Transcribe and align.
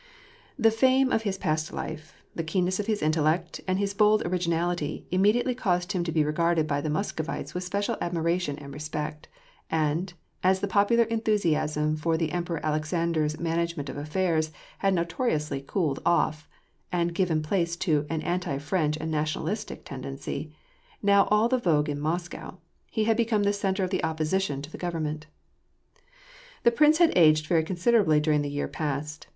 The 0.57 0.71
fame 0.71 1.11
of 1.11 1.21
his 1.21 1.37
past 1.37 1.71
life, 1.71 2.23
the 2.33 2.43
keenness 2.43 2.79
of 2.79 2.87
his 2.87 3.03
intellect, 3.03 3.61
and 3.67 3.77
his 3.77 3.93
bold 3.93 4.25
originality, 4.25 5.05
immediately 5.11 5.53
caused 5.53 5.91
him 5.91 6.03
to 6.05 6.11
be 6.11 6.23
regarded 6.23 6.65
by 6.65 6.81
the 6.81 6.89
Moscovites 6.89 7.53
with 7.53 7.63
special 7.63 7.95
admiration 8.01 8.57
and 8.57 8.73
respect; 8.73 9.27
and, 9.69 10.11
as 10.43 10.59
the 10.59 10.67
popular 10.67 11.03
enthusiasm 11.03 11.95
for 11.95 12.17
the 12.17 12.31
Emperor 12.31 12.59
Alexander's 12.65 13.39
manage 13.39 13.77
ment 13.77 13.89
of 13.89 13.97
affairs 13.97 14.51
had 14.79 14.95
notoriously 14.95 15.61
cooled 15.67 16.03
down, 16.03 16.33
and 16.91 17.13
given 17.13 17.43
place 17.43 17.75
to 17.75 18.07
an 18.09 18.23
anti 18.23 18.57
French 18.57 18.97
and 18.97 19.11
nationalistic 19.11 19.85
tendency, 19.85 20.51
now 21.03 21.25
sdl 21.27 21.47
the 21.47 21.59
vogue 21.59 21.89
in 21.89 21.99
Moscow, 21.99 22.55
he 22.89 23.03
had 23.03 23.15
become 23.17 23.43
the 23.43 23.53
centre 23.53 23.83
of 23.83 23.91
the 23.91 24.03
opposition 24.03 24.63
to 24.63 24.71
the 24.71 24.79
government. 24.79 25.27
The 26.63 26.71
prince 26.71 26.97
had 26.97 27.15
aged 27.15 27.45
very 27.45 27.61
considerably 27.63 28.19
during 28.19 28.41
the 28.41 28.49
year 28.49 28.67
past. 28.67 29.27